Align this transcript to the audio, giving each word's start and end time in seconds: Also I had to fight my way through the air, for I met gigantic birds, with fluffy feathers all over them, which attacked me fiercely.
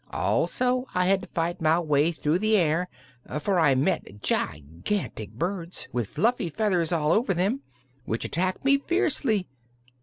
Also 0.11 0.87
I 0.95 1.05
had 1.05 1.21
to 1.21 1.27
fight 1.27 1.61
my 1.61 1.79
way 1.79 2.11
through 2.11 2.39
the 2.39 2.57
air, 2.57 2.89
for 3.39 3.59
I 3.59 3.75
met 3.75 4.23
gigantic 4.23 5.29
birds, 5.33 5.87
with 5.93 6.09
fluffy 6.09 6.49
feathers 6.49 6.91
all 6.91 7.11
over 7.11 7.35
them, 7.35 7.61
which 8.05 8.25
attacked 8.25 8.65
me 8.65 8.79
fiercely. 8.79 9.47